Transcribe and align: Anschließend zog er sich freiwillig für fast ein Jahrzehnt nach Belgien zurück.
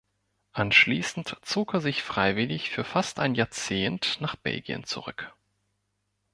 Anschließend 0.53 1.37
zog 1.43 1.75
er 1.75 1.79
sich 1.81 2.01
freiwillig 2.01 2.71
für 2.71 2.83
fast 2.83 3.19
ein 3.19 3.35
Jahrzehnt 3.35 4.17
nach 4.19 4.35
Belgien 4.35 4.83
zurück. 4.83 5.31